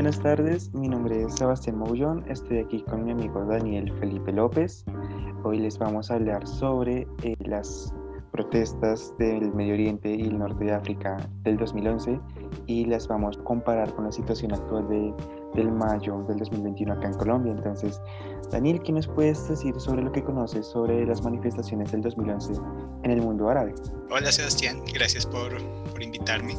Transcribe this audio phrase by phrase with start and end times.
[0.00, 4.82] buenas tardes, mi nombre es Sebastián Maullón, estoy aquí con mi amigo Daniel Felipe López.
[5.44, 7.92] Hoy les vamos a hablar sobre eh, las
[8.32, 12.18] protestas del Medio Oriente y el Norte de África del 2011
[12.66, 15.12] y las vamos a comparar con la situación actual de,
[15.54, 17.52] del mayo del 2021 acá en Colombia.
[17.52, 18.00] Entonces,
[18.50, 22.54] Daniel, ¿qué nos puedes decir sobre lo que conoces sobre las manifestaciones del 2011
[23.02, 23.74] en el mundo árabe?
[24.10, 25.58] Hola Sebastián, gracias por,
[25.90, 26.54] por invitarme.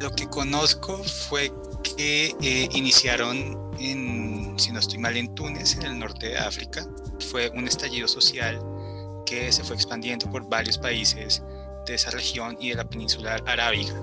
[0.00, 1.50] Lo que conozco fue
[1.84, 6.86] que eh, iniciaron en, si no estoy mal, en Túnez, en el norte de África.
[7.30, 8.60] Fue un estallido social
[9.26, 11.42] que se fue expandiendo por varios países
[11.86, 13.94] de esa región y de la península arábiga.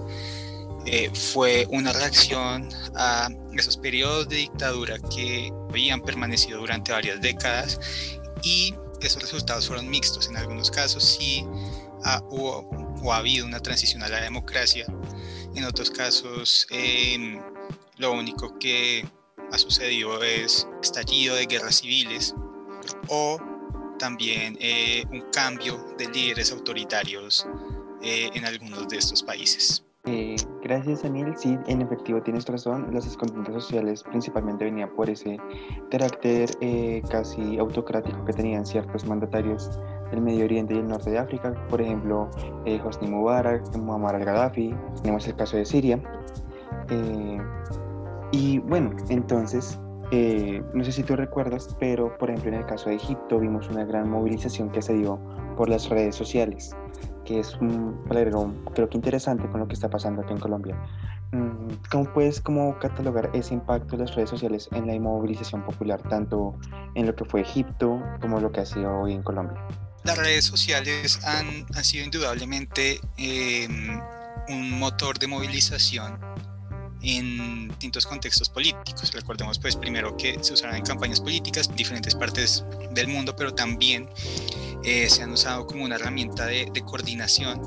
[0.85, 7.79] Eh, fue una reacción a esos periodos de dictadura que habían permanecido durante varias décadas
[8.43, 10.27] y esos resultados fueron mixtos.
[10.27, 11.45] En algunos casos sí
[12.29, 12.67] hubo
[13.03, 14.85] o ha habido una transición a la democracia,
[15.55, 17.41] en otros casos em,
[18.01, 19.05] lo único que
[19.51, 22.35] ha sucedido es estallido de guerras civiles
[23.07, 23.37] o
[23.99, 27.47] también eh, un cambio de líderes autoritarios
[28.01, 29.85] eh, en algunos de estos países.
[30.05, 31.35] Eh, gracias, Daniel.
[31.37, 32.91] Sí, en efectivo tienes razón.
[32.91, 35.37] Las descontentas sociales principalmente venían por ese
[35.91, 36.49] carácter
[37.07, 39.69] casi autocrático que tenían ciertos mandatarios
[40.09, 41.53] del Medio Oriente y el norte de África.
[41.69, 42.31] Por ejemplo,
[42.83, 44.73] Hosni Mubarak, Muammar al-Gaddafi.
[45.03, 46.01] Tenemos el caso de Siria.
[48.31, 49.79] Y bueno, entonces
[50.11, 53.69] eh, no sé si tú recuerdas, pero por ejemplo en el caso de Egipto vimos
[53.69, 55.19] una gran movilización que se dio
[55.55, 56.75] por las redes sociales,
[57.23, 60.77] que es un algo creo que interesante con lo que está pasando aquí en Colombia.
[61.31, 66.01] Mm, ¿Cómo puedes cómo catalogar ese impacto de las redes sociales en la movilización popular,
[66.09, 66.59] tanto
[66.95, 69.65] en lo que fue Egipto como lo que ha sido hoy en Colombia?
[70.03, 73.67] Las redes sociales han, han sido indudablemente eh,
[74.49, 76.19] un motor de movilización
[77.03, 79.11] en distintos contextos políticos.
[79.13, 83.53] Recordemos pues primero que se usaron en campañas políticas en diferentes partes del mundo, pero
[83.53, 84.09] también
[84.83, 87.61] eh, se han usado como una herramienta de, coordinación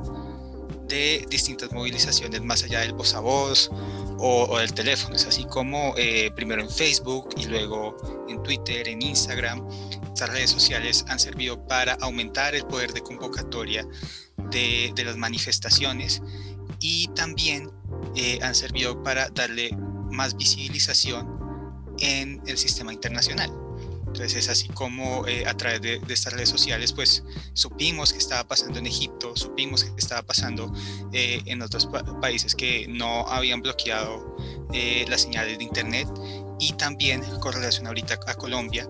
[0.88, 3.70] de distintas movilizaciones más allá del voz a voz
[4.18, 5.16] o, del teléfono.
[5.16, 9.66] Es así como eh, primero en Facebook y luego en Twitter, en Instagram.
[10.12, 13.86] Estas redes sociales han servido para aumentar el poder de convocatoria
[14.50, 16.22] de, de las manifestaciones
[16.80, 17.70] y también
[18.14, 19.76] eh, han servido para darle
[20.10, 21.28] más visibilización
[21.98, 23.52] en el sistema internacional.
[24.06, 28.44] Entonces es así como eh, a través de, estas redes sociales pues supimos que estaba
[28.44, 30.72] pasando en Egipto, supimos que estaba pasando
[31.12, 31.88] eh, en otros
[32.20, 34.36] países que no habían bloqueado
[35.08, 36.08] las señales de internet
[36.58, 38.88] y también con relación ahorita a Colombia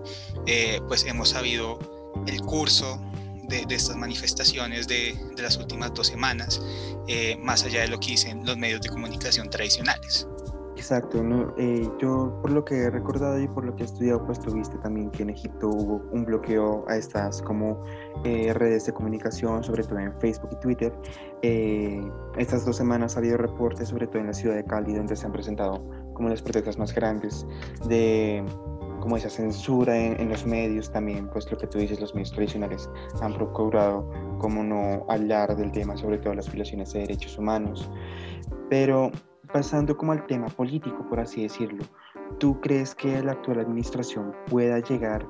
[0.87, 1.79] pues hemos sabido
[2.27, 2.99] el curso
[3.47, 6.61] de, estas manifestaciones de, de, las últimas dos semanas,
[7.07, 10.27] eh, más allá de lo que dicen los medios de comunicación tradicionales.
[10.75, 11.53] Exacto, ¿no?
[11.57, 14.77] Eh, yo por lo que he recordado y por lo que he estudiado, pues tuviste
[14.79, 17.81] también que en Egipto hubo un bloqueo a estas como
[18.25, 20.93] eh, redes de comunicación, sobre todo en Facebook y Twitter.
[22.37, 25.25] estas dos semanas ha habido reportes, sobre todo en la ciudad de Cali, donde se
[25.25, 25.81] han presentado
[26.13, 27.45] como las protestas más grandes
[27.87, 28.43] de
[29.05, 32.89] como esa censura en, los medios también, pues lo que tú dices, los medios tradicionales
[33.21, 37.87] han procurado como no hablar del tema, sobre todo las violaciones de derechos humanos.
[38.67, 39.11] Pero
[39.53, 41.85] pasando como al tema político, por así decirlo,
[42.39, 45.23] ¿tú crees que la actual administración pueda llegar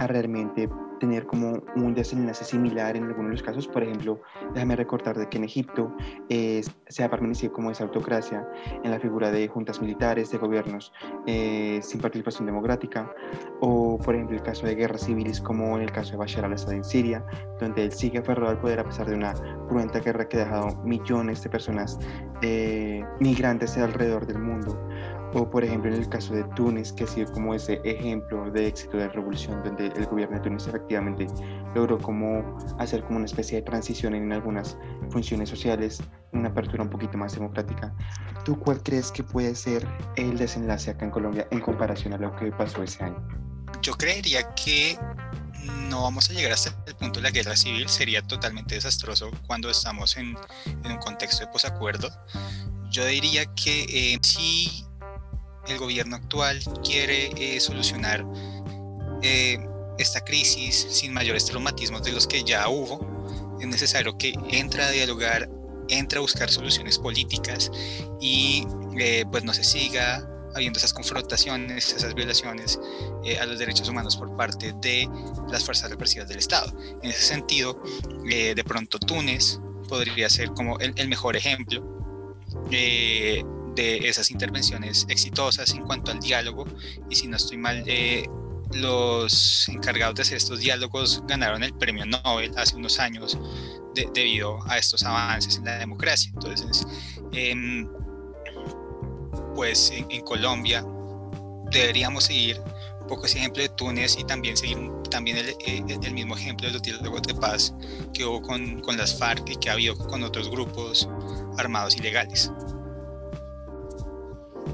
[0.00, 0.68] a realmente
[1.00, 3.68] tener como un desenlace similar en algunos de los casos.
[3.68, 4.20] Por ejemplo,
[4.54, 5.94] déjame recordar de que en Egipto
[6.28, 8.46] se ha permanecido como esa autocracia
[8.82, 10.92] en la figura de juntas militares, de gobiernos
[11.26, 13.12] eh, sin participación democrática,
[13.60, 16.72] o por ejemplo el caso de guerras civiles como en el caso de Bashar al-Assad
[16.72, 17.24] en Siria,
[17.60, 19.34] donde él sigue aferrado al poder a pesar de una
[19.68, 21.98] cruenta guerra que ha dejado millones de personas
[22.42, 24.78] eh, migrantes alrededor del mundo
[25.34, 28.68] o por ejemplo en el caso de Túnez, que ha sido como ese ejemplo de
[28.68, 31.26] éxito de revolución, donde el gobierno de Túnez efectivamente
[31.74, 34.76] logró como hacer como una especie de transición en algunas
[35.10, 36.02] funciones sociales,
[36.32, 37.94] una apertura un poquito más democrática.
[38.44, 39.86] ¿Tú cuál crees que puede ser
[40.16, 43.28] el desenlace acá en Colombia en comparación a lo que pasó ese año?
[43.82, 44.96] Yo creería que
[45.88, 49.70] no vamos a llegar hasta el punto de la guerra civil, sería totalmente desastroso cuando
[49.70, 50.36] estamos en,
[50.84, 52.08] en un contexto de posacuerdo.
[52.90, 54.86] Yo diría que eh, si
[55.66, 58.24] el gobierno actual quiere eh, solucionar
[59.22, 59.58] eh,
[59.98, 63.00] esta crisis sin mayores traumatismos de los que ya hubo,
[63.60, 65.48] es necesario que entre a dialogar,
[65.88, 67.70] entre a buscar soluciones políticas
[68.20, 68.66] y
[68.98, 72.78] eh, pues no se siga habiendo esas confrontaciones, esas violaciones
[73.40, 75.08] a los derechos humanos por parte de
[75.50, 76.72] las fuerzas represivas del Estado.
[77.02, 77.82] En ese sentido,
[78.24, 79.58] de pronto Túnez
[79.88, 81.82] podría ser como el, el mejor ejemplo
[82.70, 83.44] de
[84.08, 86.64] esas intervenciones exitosas en cuanto al diálogo
[87.10, 88.28] y si no estoy mal, eh,
[88.72, 93.38] los encargados de hacer estos diálogos ganaron el premio Nobel hace unos años
[94.14, 96.32] debido a estos avances en la democracia.
[96.34, 96.86] Entonces,
[97.32, 97.88] em,
[99.54, 100.84] pues en, Colombia
[101.70, 102.60] deberíamos seguir
[103.00, 104.78] un poco ese ejemplo de Túnez y también seguir
[105.10, 105.54] también el,
[106.04, 107.72] el, mismo ejemplo de los diálogos de paz
[108.12, 111.08] que hubo con, con las FARC y que ha habido con otros grupos
[111.56, 112.50] armados ilegales.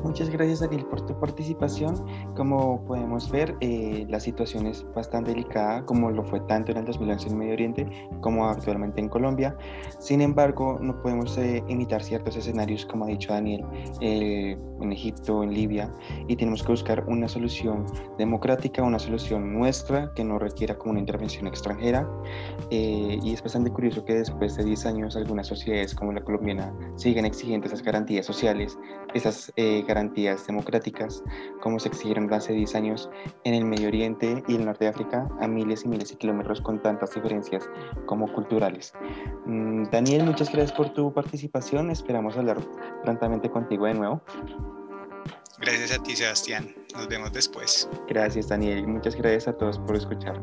[0.02, 1.94] Muchas gracias Daniel por tu participación.
[2.34, 6.84] Como podemos ver, eh, la situación es bastante delicada, como lo fue tanto en el
[6.86, 9.54] 2011 en Medio Oriente como actualmente en Colombia.
[9.98, 13.62] Sin embargo, no podemos eh, imitar ciertos escenarios, como ha dicho Daniel,
[14.00, 15.92] eh, en Egipto, en Libia,
[16.26, 17.84] y tenemos que buscar una solución
[18.16, 22.08] democrática, una solución nuestra que no requiera como una intervención extranjera.
[22.70, 27.26] y es bastante curioso que después de 10 años algunas sociedades como la colombiana siguen
[27.26, 28.78] exigiendo esas garantías sociales,
[29.12, 29.89] esas garantías
[30.46, 31.22] democráticas,
[31.60, 33.10] como se exigieron hace 10 años
[33.44, 36.60] en el Medio Oriente y el Norte de África, a miles y miles de kilómetros
[36.60, 37.68] con tantas diferencias
[38.06, 38.92] como culturales.
[39.46, 41.90] Mm, Daniel, muchas gracias por tu participación.
[41.90, 42.58] Esperamos hablar
[43.02, 44.22] prontamente contigo de nuevo.
[45.58, 46.74] Gracias a ti, Sebastián.
[46.94, 47.88] Nos vemos después.
[48.08, 48.86] Gracias, Daniel.
[48.86, 50.40] Muchas gracias a todos por escuchar.